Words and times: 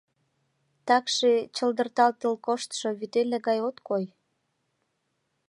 Такше 0.87 1.31
чылдыртатыл 1.55 2.33
коштшо 2.45 2.87
вӱтеле 2.99 3.37
гай 3.47 3.59
от 3.67 3.77
кой. 3.87 4.05